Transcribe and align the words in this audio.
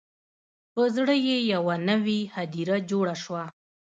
په 0.73 0.81
زړه 0.95 1.15
یې 1.27 1.37
یوه 1.53 1.75
نوي 1.89 2.19
هدیره 2.35 2.77
جوړه 2.89 3.15
شوه 3.23 3.43